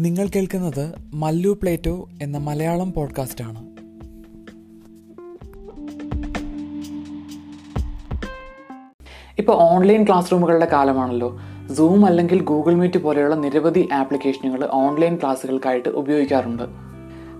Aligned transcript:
നിങ്ങൾ 0.00 0.28
കേൾക്കുന്നത് 0.28 0.94
മല്ലു 1.14 1.50
പ്ലേറ്റോ 1.62 2.08
എന്ന 2.22 2.38
മലയാളം 2.38 2.92
പോഡ്കാസ്റ്റ് 2.92 3.44
ആണ് 3.44 3.70
ഇപ്പോൾ 9.38 9.52
ഓൺലൈൻ 9.52 10.06
ക്ലാസ് 10.06 10.32
റൂമുകളുടെ 10.32 10.68
കാലമാണല്ലോ. 10.72 11.40
സൂം 11.74 12.06
അല്ലെങ്കിൽ 12.06 12.40
ഗൂഗിൾ 12.40 12.74
മീറ്റ് 12.74 12.98
പോലെയുള്ള 12.98 13.34
നിരവധി 13.34 13.88
ആപ്ലിക്കേഷനുകൾ 13.92 14.68
ഓൺലൈൻ 14.72 15.16
ക്ലാസ്സുകൾക്കായിട്ട് 15.16 15.88
ഉപയോഗിക്കാറുണ്ട്. 15.88 16.89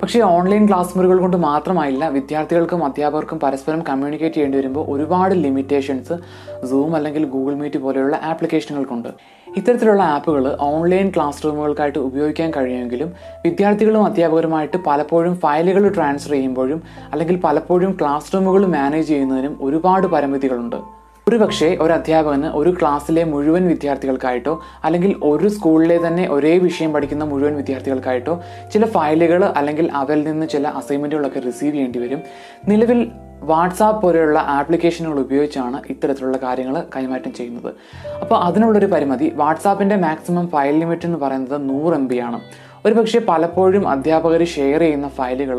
പക്ഷേ 0.00 0.20
ഓൺലൈൻ 0.34 0.68
ക്ലാസ് 0.68 0.94
മുറികൾ 0.98 1.18
കൊണ്ട് 1.20 1.36
മാത്രമായില്ല 1.36 2.04
വിദ്യാർത്ഥികൾക്കും 2.08 2.84
അധ്യാപകർക്കും 2.84 3.38
പരസ്പരം 3.38 3.80
കമ്മ്യൂണിക്കേറ്റ് 3.88 4.34
ചെയ്യേണ്ടി 4.34 4.58
വരുമ്പോൾ 4.58 4.84
ഒരുപാട് 4.88 5.34
ലിമിറ്റേഷൻസ് 5.34 6.14
സൂം 6.70 6.94
അല്ലെങ്കിൽ 6.96 7.24
ഗൂഗിൾ 7.24 7.54
മീറ്റ് 7.54 7.78
പോലെയുള്ള 7.78 8.16
ആപ്ലിക്കേഷനുകൾക്കുണ്ട് 8.22 9.10
ഇത്തരത്തിലുള്ള 9.48 10.02
ആപ്പുകൾ 10.14 10.44
ഓൺലൈൻ 10.60 11.10
ക്ലാസ് 11.10 11.44
റൂമുകൾക്കായിട്ട് 11.44 11.98
ഉപയോഗിക്കാൻ 11.98 12.50
കഴിയുമെങ്കിലും 12.56 13.08
വിദ്യാർത്ഥികളും 13.44 14.04
അധ്യാപകരുമായിട്ട് 14.04 14.76
പലപ്പോഴും 14.86 15.34
ഫയലുകൾ 15.36 15.86
ട്രാൻസ്ഫർ 15.88 16.30
ചെയ്യുമ്പോഴും 16.30 16.80
അല്ലെങ്കിൽ 17.12 17.38
പലപ്പോഴും 17.44 17.92
ക്ലാസ് 18.00 18.34
റൂമുകൾ 18.34 18.66
മാനേജ് 18.76 19.08
ചെയ്യുന്നതിനും 19.08 19.58
ഒരുപാട് 19.60 20.06
പരിമിതികളുണ്ട്. 20.06 20.99
ഒരുപക്ഷെ 21.30 21.76
ഒരു 21.80 21.92
അധ്യാപകന് 21.92 22.48
ഒരു 22.60 22.70
ക്ലാസ്സിലെ 22.78 23.24
മുഴുവൻ 23.24 23.64
വിദ്യാർത്ഥികൾക്കായിട്ടോ 23.68 24.54
അല്ലെങ്കിൽ 24.84 25.10
ഒരു 25.22 25.48
സ്കൂളിലെ 25.48 25.98
തന്നെ 26.06 26.24
ഒരേ 26.30 26.58
വിഷയം 26.58 26.92
പഠിക്കുന്ന 26.92 27.24
മുഴുവൻ 27.24 27.54
വിദ്യാർത്ഥികൾക്കായിട്ടോ 27.56 28.34
ചില 28.72 28.84
ഫയലുകൾ 28.86 29.44
അല്ലെങ്കിൽ 29.58 29.90
അവരിൽ 29.94 30.22
നിന്ന് 30.30 30.46
ചില 30.46 30.68
അസൈൻമെന്റുകളൊക്കെ 30.80 31.40
റിസീവ് 31.40 31.72
ചെയ്യേണ്ടി 31.74 31.98
വരും. 31.98 32.22
നിലവിൽ 32.68 33.12
വാട്സാപ്പ് 33.50 34.02
പോലെയുള്ള 34.02 34.38
ആപ്ലിക്കേഷനുകൾ 34.38 35.18
ഉപയോഗിച്ചാണ് 35.20 35.82
ഇത്തരത്തിലുള്ള 35.90 36.38
കാര്യങ്ങൾ 36.42 36.84
കൈമാറ്റം 36.96 37.32
ചെയ്യുന്നത്. 37.34 37.70
അപ്പോൾ 38.22 38.36
അതിനുള്ളൊരു 38.48 38.86
പരിമിതി 38.86 39.32
വാട്സാപ്പിന്റെ 39.36 39.96
മാക്സിമം 39.96 40.48
ഫയൽ 40.48 40.76
ലിമിറ്റ് 40.78 41.06
എന്ന് 41.06 41.18
പറയുന്നത് 41.18 41.70
നൂറ് 41.70 41.94
എം 41.94 42.08
ബി 42.08 42.18
ആണ്. 42.18 42.40
ഒരുപക്ഷെ 42.86 43.18
പലപ്പോഴും 43.28 43.88
അധ്യാപകർ 43.88 44.44
ഷെയർ 44.44 44.80
ചെയ്യുന്ന 44.80 45.08
ഫയലുകൾ 45.08 45.58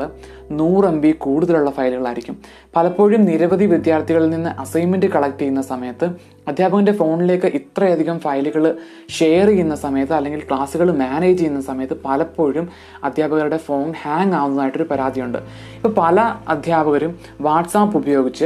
നൂറ് 0.51 0.85
എം 0.85 1.01
ബി 1.01 1.11
കൂടുതലുള്ള 1.11 1.69
ഫയലുകളായിരിക്കും. 1.69 2.37
പലപ്പോഴും 2.75 3.25
നിരവധി 3.25 3.65
വിദ്യാർത്ഥികളിൽ 3.65 4.29
നിന്ന് 4.29 4.49
അസൈൻമെന്റ് 4.59 5.05
കളക്ട് 5.05 5.39
ചെയ്യുന്ന 5.39 5.61
സമയത്ത് 5.61 6.09
അധ്യാപകന്റെ 6.47 6.91
ഫോണിലേക്ക് 6.91 7.45
ഇത്രയധികം 7.45 8.19
ഫയലുകൾ 8.19 8.75
ഷെയർ 9.19 9.47
ചെയ്യുന്ന 9.47 9.75
സമയത്ത് 9.75 10.13
അല്ലെങ്കിൽ 10.13 10.41
ക്ലാസ്സുകൾ 10.49 10.91
മാനേജ് 10.91 11.37
ചെയ്യുന്ന 11.37 11.61
സമയത്ത് 11.61 11.97
പലപ്പോഴും 12.05 12.69
അധ്യാപകരുടെ 13.03 13.57
ഫോൺ 13.57 13.93
ഹാങ് 14.03 14.33
ആവുന്നതായിട്ടൊരു 14.33 14.87
പരാതിയുണ്ട്. 14.91 15.37
ഇപ്പോൾ 15.77 15.93
പല 15.97 16.35
അധ്യാപകരും 16.47 17.19
വാട്സാപ്പ് 17.41 17.97
ഉപയോഗിച്ച് 17.97 18.45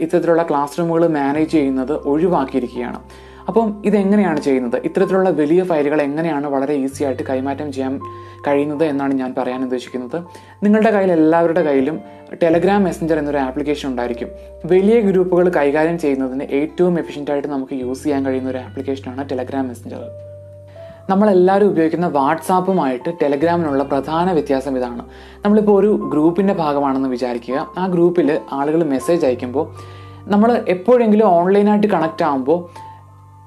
ഇത്തരത്തിലുള്ള 0.00 0.42
ക്ലാസ് 0.42 0.78
റൂമുകൾ 0.78 1.06
മാനേജ് 1.06 1.50
ചെയ്യുന്നത് 1.50 1.92
ഒഴിവാക്കിയിരിക്കുകയാണ്. 2.12 3.00
അപ്പം 3.48 3.82
ഇതെങ്ങനെയാണ് 3.84 4.40
ചെയ്യുന്നത്? 4.40 4.82
ഇത്തരത്തിലുള്ള 4.84 5.30
വലിയ 5.30 5.64
ഫയലുകൾ 5.64 6.02
എങ്ങനെയാണ് 6.02 6.46
വളരെ 6.46 6.74
ഈസി 6.74 7.04
ആയിട്ട് 7.04 7.22
കൈമാറ്റം 7.22 7.72
ചെയ്യാൻ 7.72 8.00
കഴിയുന്നത് 8.46 8.84
എന്നാണ് 8.84 9.14
ഞാൻ 9.14 9.34
പറയാൻ 9.38 9.62
ഉദ്ദേശിക്കുന്നത്. 9.62 10.22
നിങ്ങളുടെ 10.62 10.90
കയ്യിൽ 10.90 11.12
എല്ലാവരുടെ 11.12 11.62
കയ്യിലും 11.62 12.00
ടെലഗ്രാം 12.42 12.84
മെസ്സഞ്ചർ 12.84 13.18
എന്നൊരു 13.18 13.38
ആപ്ലിക്കേഷൻ 13.38 13.88
ഉണ്ടായിരിക്കും. 13.88 14.28
വലിയ 14.64 15.00
ഗ്രൂപ്പുകൾ 15.00 15.48
കൈകാര്യം 15.48 15.98
ചെയ്യുന്നതിന് 15.98 16.44
ഏറ്റവും 16.44 16.98
എഫിഷ്യന്റ് 16.98 17.30
ആയിട്ട് 17.30 17.48
നമുക്ക് 17.48 17.72
യൂസ് 17.72 18.04
ചെയ്യാൻ 18.04 18.26
കഴിയുന്ന 18.26 18.50
ഒരു 18.50 18.58
ആപ്ലിക്കേഷനാണ് 18.58 19.30
ടെലഗ്രാം 19.30 19.68
മെസ്സഞ്ചർ 19.68 19.98
നമ്മളെല്ലാവരും 21.10 21.66
ഉപയോഗിക്കുന്ന 21.66 22.06
വാട്സാപ്പുമായിട്ട് 22.06 23.12
ടെലഗ്രാമിനുള്ള 23.22 23.82
പ്രധാന 23.82 24.32
വ്യത്യാസം 24.32 24.76
ഇതാണ്. 24.76 25.02
നമ്മളിപ്പോൾ 25.44 25.80
ഒരു 25.80 26.10
ഗ്രൂപ്പിന്റെ 26.12 26.54
ഭാഗമാണെന്ന് 26.54 27.08
വിചാരിക്കുക. 27.08 27.74
ആ 27.78 27.86
ഗ്രൂപ്പിൽ 27.86 28.40
ആളുകൾ 28.52 28.84
മെസ്സേജ് 28.84 29.26
അയക്കുമ്പോൾ 29.26 29.70
നമ്മൾ 30.30 30.64
എപ്പോഴെങ്കിലും 30.68 31.26
ഓൺലൈനായിട്ട് 31.26 31.86
കണക്റ്റ് 31.86 32.24
ആകുമ്പോൾ 32.24 32.93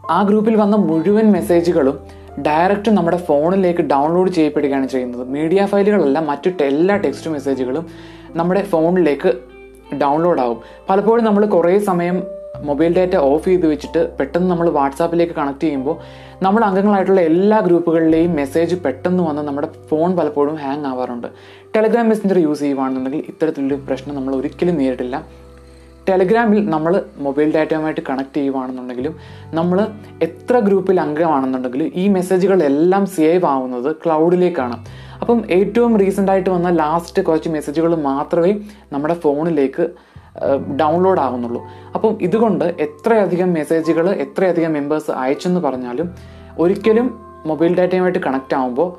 ആ 0.10 0.24
ഗ്രൂപ്പിൽ 0.24 0.56
വന്ന 0.56 0.76
മുഴുവൻ 0.76 1.32
മെസ്സേജുകളും 1.32 2.00
ഡയറക്റ്റ് 2.48 2.92
നമ്മുടെ 2.92 3.18
ഫോണിലേക്ക് 3.18 3.82
ഡൗൺലോഡ് 3.82 4.32
ചെയ്യപ്പെടുകയാണ് 4.32 4.88
ചെയ്യുന്നത്. 4.88 5.30
മീഡിയ 5.30 5.66
ഫയലുകളല്ല 5.66 6.20
മറ്റു 6.20 6.50
എല്ലാ 6.64 6.96
ടെക്സ്റ്റ് 6.96 7.32
മെസ്സേജുകളും 7.32 7.86
നമ്മുടെ 8.36 8.64
ഫോണിലേക്ക് 8.64 9.34
ഡൗൺലോഡ് 10.02 10.42
ആവും. 10.42 10.60
പലപ്പോഴും 10.90 11.26
നമ്മൾ 11.26 11.46
കുറേ 11.46 11.80
സമയം 11.80 12.24
മൊബൈൽ 12.64 12.94
ഡാറ്റ 12.98 13.16
ഓഫ് 13.16 13.46
ചെയ്ത് 13.46 13.68
വെച്ചിട്ട് 13.68 14.18
പെട്ടെന്ന് 14.20 14.52
നമ്മൾ 14.52 14.70
വാട്സാപ്പിലേക്ക് 14.70 15.34
കണക്ട് 15.34 15.62
ചെയ്യുമ്പോൾ 15.62 15.96
നമ്മൾ 16.44 16.64
അംഗങ്ങളായിട്ടുള്ള 16.64 17.22
എല്ലാ 17.22 17.60
ഗ്രൂപ്പുകളിലെയും 17.60 18.36
മെസ്സേജ് 18.36 18.76
പെട്ടെന്ന് 18.76 19.24
വന്ന് 19.24 19.42
നമ്മുടെ 19.42 19.68
ഫോൺ 19.90 20.16
പലപ്പോഴും 20.16 20.56
ഹാങ് 20.56 20.86
ആവാറുണ്ട്. 20.86 21.28
ടെലഗ്രാം 21.76 22.08
മെസ്സഞ്ചർ 22.10 22.38
യൂസ് 22.38 22.60
ചെയ്യുകയാണെന്നുണ്ടെങ്കിൽ 22.60 23.24
ഇത്തരത്തിലൊരു 23.28 23.82
പ്രശ്നം 23.88 24.16
നമ്മൾ 24.16 24.36
ഒരിക്കലും 24.36 24.78
നേരിട്ടില്ല 24.78 25.47
ടെലഗ്രാമിൽ 26.10 26.70
നമ്മൾ 26.70 27.04
മൊബൈൽ 27.18 27.54
ഡാറ്റയുമായിട്ട് 27.56 28.02
കണക്ട് 28.10 28.38
ചെയ്യുവാണെന്നുണ്ടെങ്കിലും 28.38 29.16
നമ്മൾ 29.54 29.88
എത്ര 30.22 30.60
ഗ്രൂപ്പിൽ 30.60 31.00
അംഗമാണെന്നുണ്ടെങ്കിലും 31.02 31.92
ഈ 31.96 32.08
മെസ്സേജുകളെല്ലാം 32.08 33.06
സേവ് 33.06 33.46
ആവുന്നത് 33.46 33.96
ക്ലൗഡിലേക്കാണ്. 33.96 34.78
അപ്പം 35.22 35.44
ഏറ്റവും 35.52 36.00
റീസെന്റ് 36.00 36.32
ആയിട്ട് 36.32 36.50
വന്ന 36.50 36.70
ലാസ്റ്റ് 36.70 37.22
കുറച്ച് 37.22 37.50
മെസ്സേജുകൾ 37.50 37.96
മാത്രമേ 37.96 38.52
നമ്മുടെ 38.92 39.14
ഫോണിലേക്ക് 39.14 39.90
ഡൗൺലോഡ് 40.82 41.20
ആകുന്നുള്ളൂ 41.20 41.62
അപ്പം 41.96 42.18
ഇതുകൊണ്ട് 42.22 42.66
എത്രയധികം 42.66 43.54
മെസ്സേജുകൾ 43.54 44.10
എത്രയധികം 44.10 44.74
മെമ്പേഴ്സ് 44.74 45.12
അയച്ചെന്ന് 45.12 45.60
പറഞ്ഞാലും 45.60 46.16
ഒരിക്കലും 46.60 47.08
മൊബൈൽ 47.46 47.76
ഡാറ്റയുമായിട്ട് 47.78 48.20
കണക്റ്റ് 48.20 48.56
ആകുമ്പോൾ 48.56 48.90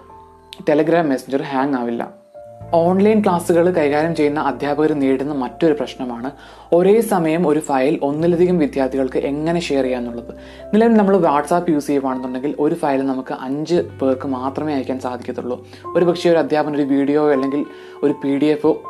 ടെലഗ്രാം 0.68 1.08
മെസ്സഞ്ചർ 1.08 1.42
ഹാങ് 1.42 1.74
ആവില്ല. 1.74 2.27
ഓൺലൈൻ 2.74 3.22
ക്ലാസ്സുകൾ 3.24 3.70
കൈകാര്യം 3.70 4.14
ചെയ്യുന്ന 4.14 4.40
അധ്യാപകർ 4.40 4.92
നേരിടുന്ന 4.92 5.34
മറ്റൊരു 5.34 5.72
പ്രശ്നമാണ് 5.72 6.30
ഒരേ 6.72 7.00
സമയം 7.00 7.48
ഒരു 7.48 7.60
ഫയൽ 7.60 7.98
ഒന്നിലധികം 8.02 8.58
വിദ്യാർത്ഥികൾക്ക് 8.58 9.18
എങ്ങനെ 9.18 9.60
ഷെയർ 9.60 9.84
ചെയ്യാന്നുള്ളത്. 9.84 10.32
നിലവിൽ 10.74 10.94
നമ്മൾ 10.94 11.16
വാട്സാപ്പ് 11.16 11.70
യൂസ് 11.70 11.86
ചെയ്യുകയാണെന്നുണ്ടെങ്കിൽ 11.86 12.54
ഒരു 12.58 12.74
ഫയൽ 12.74 13.06
നമുക്ക് 13.06 13.34
അഞ്ച് 13.40 13.74
പേർക്ക് 13.74 14.28
മാത്രമേ 14.28 14.74
അയക്കാൻ 14.74 15.00
സാധിക്കത്തുള്ളൂ. 15.00 15.66
ഒരു 15.96 16.04
പക്ഷേ 16.04 16.30
ഒരു 16.30 16.38
അധ്യാപകൻ 16.38 16.76
ഒരു 16.76 16.82
വീഡിയോ 16.82 17.32
അല്ലെങ്കിൽ 17.32 17.66
ഒരു 18.02 18.14
പി 18.24 18.38
ഡി 18.38 18.46
എഫോ 18.46 18.82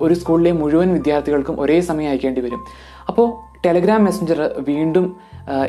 ഒരു 0.00 0.14
സ്കൂളിലെ 0.14 0.52
മുഴുവൻ 0.52 0.92
വിദ്യാർത്ഥികൾക്കും 0.92 1.60
ഒരേ 1.60 1.80
സമയം 1.80 2.08
അയക്കേണ്ടി 2.08 2.40
വരും. 2.40 2.62
അപ്പോൾ 3.08 3.32
ടെലഗ്രാം 3.66 4.04
മെസ്സഞ്ചർ 4.04 4.54
വീണ്ടും 4.58 5.16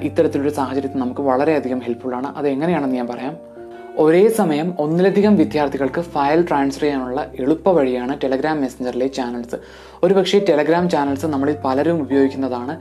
ഇത്തരത്തിലൊരു 0.01 0.49
സാഹചര്യത്തിൽ 0.49 0.99
നമുക്ക് 0.99 1.21
വളരെയധികം 1.21 1.79
ഹെൽപ്ഫുള്ളാണ് 1.79 2.37
അത് 2.37 2.47
എങ്ങനെയാണെന്ന് 2.47 2.95
ഞാൻ 2.95 3.07
പറയാം. 3.07 3.54
ഒരേ 4.03 4.21
സമയം 4.37 4.67
ഒന്നിലധികം 4.83 5.33
വിദ്യാർത്ഥികൾക്ക് 5.41 6.01
ഫയൽ 6.13 6.39
ട്രാൻസ്ഫർ 6.47 6.83
ചെയ്യാനുള്ള 6.83 7.19
എളുപ്പ 7.43 7.69
വഴിയാണ് 7.77 8.13
ടെലഗ്രാം 8.23 8.57
മെസ്സഞ്ചറിലെ 8.63 9.07
ചാനൽസ് 9.17 9.57
ഒരുപക്ഷേ 10.05 10.39
ടെലഗ്രാം 10.49 10.85
ചാനൽസ് 10.93 11.27
നമ്മളിൽ 11.33 11.57
പലരും 11.65 11.99
ഉപയോഗിക്കുന്നതാണ്. 12.05 12.75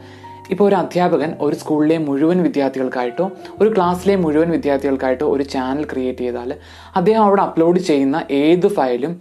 ഇപ്പോൾ 0.53 0.65
ഒരു 0.69 0.77
അധ്യാപകൻ 0.81 1.31
ഒരു 1.41 1.57
സ്കൂളിലെ 1.61 1.99
മുഴുവൻ 2.07 2.39
വിദ്യാർത്ഥികൾക്കായിട്ടോ 2.47 3.27
ഒരു 3.61 3.69
ക്ലാസ്സിലെ 3.75 4.17
മുഴുവൻ 4.25 4.51
വിദ്യാർത്ഥികൾക്കായിട്ടോ 4.57 5.27
ഒരു 5.35 5.43
ചാനൽ 5.55 5.85
ക്രിയേറ്റ് 5.93 6.25
ചെയ്താൽ 6.27 6.51
അദ്ദേഹം 6.97 7.23
അവിടെ 7.27 7.43
അപ്ലോഡ് 7.49 7.83
ചെയ്യുന്ന 7.91 8.21
ഏത് 8.43 8.69
ഫയലും 8.79 9.15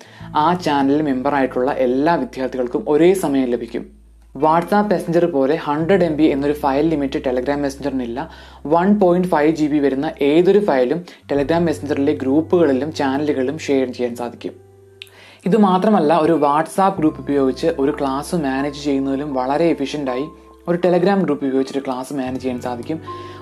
ആ 0.46 0.48
ചാനലിൽ 0.68 1.04
മെമ്പറായിട്ടുള്ള 1.10 1.72
എല്ലാ 1.88 2.16
വിദ്യാർത്ഥികൾക്കും 2.24 2.84
ഒരേ 2.88 3.12
സമയം 3.26 3.50
ലഭിക്കും. 3.50 3.86
വാട്സാപ്പ് 4.36 4.94
മെസ്സഞ്ചർ 4.94 5.26
പോലെ 5.26 5.56
ഹൺഡ്രഡ് 5.56 6.04
എം 6.04 6.16
ബി 6.16 6.24
എന്നൊരു 6.24 6.54
file 6.54 6.90
limit 6.90 7.20
Telegram 7.26 7.62
മെസ്സഞ്ചറിനില്ല 7.62 8.20
one 8.68 9.00
point 9.00 9.28
five 9.28 9.56
G 9.56 9.68
B 9.68 9.80
വരുന്ന 9.80 10.12
ഏതൊരു 10.22 10.66
ഫയലും 10.66 11.06
ടെലഗ്രാം 11.32 11.66
മെസ്സഞ്ചറിലെ 11.66 12.14
ഗ്രൂപ്പുകളിലും 12.14 12.92
ചാനലുകളിലും 12.94 13.60
ഷെയർ 13.60 13.88
ചെയ്യാൻ 13.92 14.16
സാധിക്കും. 14.16 14.54
ഇത് 15.46 15.58
മാത്രമല്ല 15.58 16.18
ഒരു 16.18 16.34
വാട്സാപ്പ് 16.34 17.00
ഗ്രൂപ്പ് 17.00 17.22
ഉപയോഗിച്ച് 17.22 17.68
ഒരു 17.80 17.92
ക്ലാസ് 18.00 18.36
മാനേജ് 18.36 18.84
ചെയ്യുന്നതിലും 18.84 19.34
വളരെ 19.34 19.66
എഫിഷ്യന്റായി 19.66 20.26
ഒരു 20.68 20.78
ടെലഗ്രാം 20.86 21.22
ഗ്രൂപ്പ് 21.24 21.46
ഉപയോഗിച്ചിട്ട് 21.46 21.82
ക്ലാസ് 21.86 22.14
മാനേജ് 22.14 22.42
ചെയ്യാൻ 22.42 22.62
സാധിക്കും. 22.62 23.00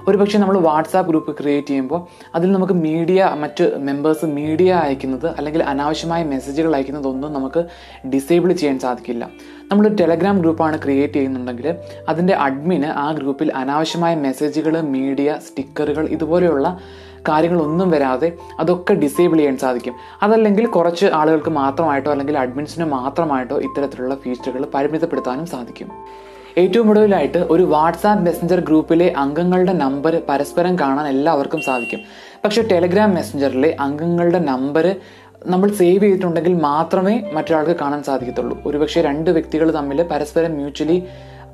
ഒരു 0.07 0.17
പക്ഷേ 0.17 0.39
നമ്മൾ 0.39 0.57
വാട്സാപ്പ് 0.59 1.09
ഗ്രൂപ്പ് 1.09 1.37
ക്രിയേറ്റ് 1.37 1.67
ചെയ്യുമ്പോൾ 1.67 2.07
അതിൽ 2.35 2.51
നമുക്ക് 2.51 2.73
മീഡിയ 2.73 3.29
മറ്റ് 3.39 3.77
മെമ്പേഴ്സ് 3.77 4.25
മീഡിയ 4.25 4.73
അയക്കുന്നത് 4.73 5.27
അല്ലെങ്കിൽ 5.27 5.63
അനാവശ്യമായ 5.63 6.23
മെസ്സേജുകൾ 6.23 6.75
അയക്കുന്നതൊന്നും 6.75 7.33
നമുക്ക് 7.33 7.65
ഡിസേബിൾ 8.07 8.51
ചെയ്യാൻ 8.51 8.79
സാധിക്കില്ല. 8.79 9.29
നമ്മൾ 9.71 9.87
ടെലഗ്രാം 9.87 10.39
ഗ്രൂപ്പാണ് 10.41 10.81
ക്രിയേറ്റ് 10.83 11.13
ചെയ്യുന്നുണ്ടെങ്കിൽ 11.13 11.75
അതിന്റെ 12.09 12.33
അഡ്മിന് 12.33 12.85
ആ 12.85 13.11
ഗ്രൂപ്പിൽ 13.11 13.51
അനാവശ്യമായ 13.51 14.15
മെസ്സേജുകൾ 14.15 14.81
മീഡിയ 14.81 15.39
സ്റ്റിക്കറുകൾ 15.47 16.07
ഇതുപോലെയുള്ള 16.07 16.79
കാര്യങ്ങളൊന്നും 17.29 17.91
വരാതെ 17.91 18.37
അതൊക്കെ 18.59 18.93
ഡിസേബിൾ 18.93 19.37
ചെയ്യാൻ 19.37 19.57
സാധിക്കും. 19.57 19.95
അതല്ലെങ്കിൽ 20.23 20.65
കുറച്ച് 20.65 21.05
ആളുകൾക്ക് 21.05 21.49
മാത്രമായിട്ടോ 21.49 22.11
അല്ലെങ്കിൽ 22.11 22.37
അഡ്മിൻസിന് 22.37 22.85
മാത്രമായിട്ടോ 22.85 23.59
ഇത്തരത്തിലുള്ള 23.59 24.15
ഫീച്ചറുകൾ 24.15 24.67
പരിമിതപ്പെടുത്താനും 24.73 25.45
സാധിക്കും. 25.45 25.91
ഏറ്റവും 26.57 26.89
ഒടുവിലായിട്ട് 26.89 27.37
ഒരു 27.37 27.63
വാട്സാപ്പ് 27.63 28.25
മെസ്സഞ്ചർ 28.25 28.59
ഗ്രൂപ്പിലെ 28.59 29.13
അംഗങ്ങളുടെ 29.17 29.73
നമ്പർ 29.73 30.21
പരസ്പരം 30.29 30.79
കാണാൻ 30.79 31.07
എല്ലാവർക്കും 31.07 31.61
സാധിക്കും. 31.61 31.99
പക്ഷേ 32.43 32.61
ടെലഗ്രാം 32.61 33.13
മെസ്സഞ്ചറിലെ 33.13 33.77
അംഗങ്ങളുടെ 33.79 34.39
നമ്പർ 34.39 34.95
നമ്മൾ 35.45 35.69
സേവ് 35.71 36.03
ചെയ്തിട്ടുണ്ടെങ്കിൽ 36.03 36.53
മാത്രമേ 36.53 37.31
മറ്റൊരാൾക്ക് 37.33 37.71
കാണാൻ 37.71 38.03
സാധിക്കത്തുള്ളൂ. 38.03 38.57
ഒരുപക്ഷെ 38.65 39.01
രണ്ട് 39.01 39.29
വ്യക്തികൾ 39.29 39.71
തമ്മിൽ 39.71 40.03
പരസ്പരം 40.03 40.51
മ്യൂച്വലി 40.51 41.07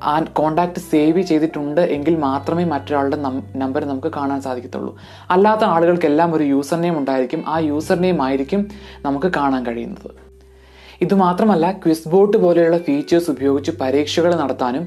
ആ 0.03 0.19
കോണ്ടാക്ട് 0.21 0.79
സേവ് 0.79 1.21
ചെയ്തിട്ടുണ്ട് 1.21 1.81
എങ്കിൽ 1.81 2.15
മാത്രമേ 2.15 2.65
മറ്റൊരാളുടെ 2.65 3.17
നമ്പർ 3.55 3.85
നമുക്ക് 3.85 4.07
കാണാൻ 4.07 4.41
സാധിക്കത്തുള്ളൂ. 4.41 4.97
അല്ലാത്ത 5.31 5.63
ആളുകൾക്കെല്ലാം 5.63 6.35
ഒരു 6.35 6.43
യൂസർ 6.43 6.77
നെയിം 6.77 6.97
ഉണ്ടായിരിക്കും. 6.97 7.43
ആ 7.47 7.59
യൂസർ 7.59 7.99
നെയിം 7.99 8.21
ആയിരിക്കും 8.21 8.67
നമുക്ക് 9.05 9.27
കാണാൻ 9.27 9.65
കഴിയുന്നത്. 9.65 10.26
ഇതുമാത്രമല്ല 11.01 11.65
ക്വിസ് 11.83 12.09
ബോട്ട് 12.13 12.37
പോലെയുള്ള 12.45 12.79
ഫീച്ചേഴ്സ് 12.87 13.29
ഉപയോഗിച്ച് 13.35 13.71
പരീക്ഷകൾ 13.81 14.31
നടത്താനും 14.41 14.85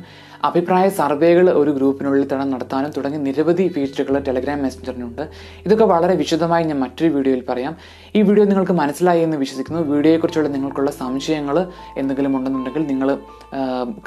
അഭിപ്രായ 0.48 0.86
സർവേകൾ 0.98 1.46
ഒരു 1.60 1.70
ഗ്രൂപ്പിനുള്ളിൽ 1.76 2.22
തന്നെ 2.30 2.44
നടത്താനും 2.52 2.90
തുടങ്ങി 2.96 3.18
നിരവധി 3.24 3.64
ഫീച്ചറുകൾ 3.74 4.14
ടെലഗ്രാം 4.26 4.62
മെസ്സഞ്ചറിനുണ്ട് 4.64 5.22
ഇതൊക്കെ 5.66 5.86
വളരെ 5.92 6.14
വിശദമായി 6.20 6.64
ഞാൻ 6.64 6.78
മറ്റൊരു 6.84 7.10
വീഡിയോയിൽ 7.16 7.42
പറയാം. 7.50 7.72
ഈ 8.16 8.22
വീഡിയോ 8.28 8.44
നിങ്ങൾക്ക് 8.50 8.72
മനസ്സിലായി 8.82 9.22
എന്ന് 9.26 9.38
വിശ്വസിക്കുന്നു. 9.42 9.82
വീഡിയോയെക്കുറിച്ചുള്ള 9.92 10.50
നിങ്ങൾക്കുള്ള 10.56 10.90
സംശയങ്ങൾ 11.02 11.58
എന്തെങ്കിലും 12.02 12.32
ഉണ്ടെന്നുണ്ടെങ്കിൽ 12.38 12.86
നിങ്ങൾ 12.92 13.10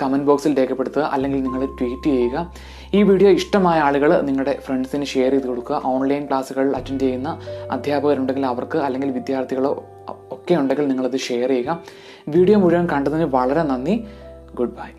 കമന്റ് 0.02 0.28
ബോക്സിൽ 0.32 0.56
രേഖപ്പെടുത്തുക. 0.62 1.06
അല്ലെങ്കിൽ 1.14 1.42
നിങ്ങൾ 1.48 1.64
ട്വീറ്റ് 1.80 2.10
ചെയ്യുക. 2.18 2.48
ഈ 2.98 3.02
വീഡിയോ 3.12 3.30
ഇഷ്ടമായ 3.40 3.80
ആളുകൾ 3.88 4.10
നിങ്ങളുടെ 4.30 4.56
ഫ്രണ്ട്സിന് 4.66 5.06
ഷെയർ 5.14 5.32
ചെയ്ത് 5.36 5.48
കൊടുക്കുക. 5.52 5.82
ഓൺലൈൻ 5.94 6.26
ക്ലാസ്സുകൾ 6.32 6.66
അറ്റൻഡ് 6.80 7.04
ചെയ്യുന്ന 7.08 7.30
അധ്യാപകരുണ്ടെങ്കിൽ 7.78 8.46
അവർക്ക് 8.54 8.80
അല്ലെങ്കിൽ 8.88 9.12
വിദ്യാർത്ഥികളോ 9.20 9.74
ഒക്കെ 10.44 10.56
ഉണ്ടെങ്കിൽ 10.56 10.88
നിങ്ങളത് 10.88 11.20
ഷെയർ 11.20 11.50
ചെയ്യുക. 11.50 11.84
വീഡിയോ 12.28 12.58
മുഴുവൻ 12.60 12.88
കണ്ടതിന് 12.88 13.24
വളരെ 13.24 13.64
നന്ദി. 13.64 13.96
Good 14.56 14.76
bye 14.78 14.90